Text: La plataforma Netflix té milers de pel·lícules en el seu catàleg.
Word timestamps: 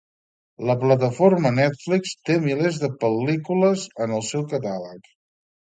La 0.69 0.75
plataforma 0.83 1.51
Netflix 1.59 2.15
té 2.31 2.39
milers 2.47 2.81
de 2.87 2.91
pel·lícules 3.05 3.87
en 4.07 4.19
el 4.21 4.29
seu 4.33 4.49
catàleg. 4.57 5.17